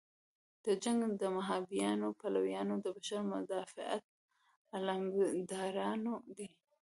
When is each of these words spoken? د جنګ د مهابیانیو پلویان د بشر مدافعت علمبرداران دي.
د 0.65 0.67
جنګ 0.83 0.99
د 1.21 1.23
مهابیانیو 1.37 2.17
پلویان 2.21 2.69
د 2.83 2.85
بشر 2.95 3.21
مدافعت 3.33 4.03
علمبرداران 4.75 6.01
دي. 6.37 6.47